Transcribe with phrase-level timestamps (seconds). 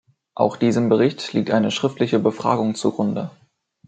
[0.33, 3.29] Auch diesem Bericht liegt eine schriftliche Befragung zugrunde.